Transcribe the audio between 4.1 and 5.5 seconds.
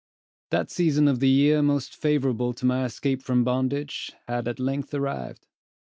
had at length arrived.